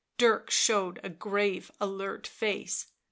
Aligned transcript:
Dirk 0.17 0.49
showed 0.49 0.99
a 1.03 1.09
grave, 1.11 1.69
alert 1.79 2.25
face. 2.25 2.87